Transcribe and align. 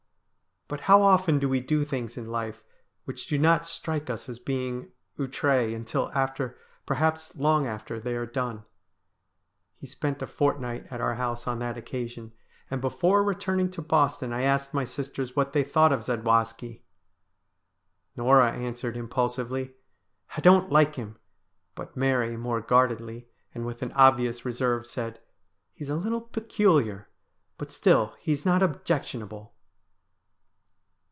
But 0.73 0.79
how 0.87 1.01
often 1.01 1.37
do 1.37 1.49
we 1.49 1.59
do 1.59 1.83
things 1.83 2.15
in 2.15 2.29
life 2.31 2.63
which 3.03 3.27
do 3.27 3.37
not 3.37 3.67
strike 3.67 4.09
us 4.09 4.29
as 4.29 4.39
being 4.39 4.93
outre 5.19 5.51
until 5.75 6.09
after— 6.13 6.57
perhaps 6.85 7.35
long 7.35 7.67
after— 7.67 7.99
they 7.99 8.15
are 8.15 8.25
done? 8.25 8.63
He 9.75 9.85
spent 9.85 10.21
a 10.21 10.27
fortnight 10.27 10.87
at 10.89 11.01
our 11.01 11.15
house 11.15 11.45
on 11.45 11.59
that 11.59 11.75
occasion, 11.77 12.31
and 12.69 12.79
before 12.79 13.21
returning 13.21 13.69
to 13.71 13.81
Boston 13.81 14.31
I 14.31 14.43
asked 14.43 14.73
my 14.73 14.85
sisters 14.85 15.35
what 15.35 15.51
they 15.51 15.65
thought 15.65 15.91
of 15.91 16.05
Zadwaski. 16.05 16.83
Norah 18.15 18.53
answered 18.53 18.95
im 18.95 19.09
pulsively,' 19.09 19.73
I 20.37 20.39
don't 20.39 20.71
like 20.71 20.95
him'; 20.95 21.17
but 21.75 21.97
Mary 21.97 22.37
more 22.37 22.61
guardedly, 22.61 23.27
and 23.53 23.65
with 23.65 23.81
an 23.81 23.91
obvious 23.91 24.45
reserve, 24.45 24.87
said,' 24.87 25.19
He's 25.73 25.89
a 25.89 25.97
little 25.97 26.21
peculiar, 26.21 27.09
but 27.57 27.73
still 27.73 28.15
he 28.21 28.31
is 28.31 28.45
not 28.45 28.63
objectionable.' 28.63 29.53